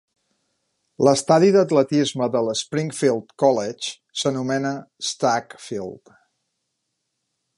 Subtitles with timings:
[1.07, 3.93] L'estadi d'atletisme del Springfield College
[4.23, 4.73] s'anomena
[5.11, 6.13] Stagg Field.